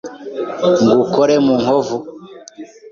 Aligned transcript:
Ngukore 0.89 1.35
mu 1.45 1.53
nkovu? 1.61 1.97